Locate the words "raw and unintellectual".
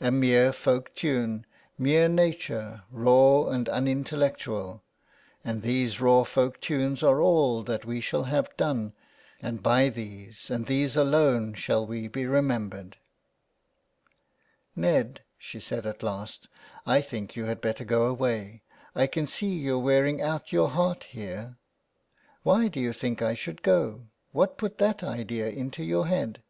2.92-4.80